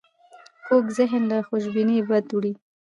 [0.67, 2.53] کوږ ذهن له خوشبینۍ بد وړي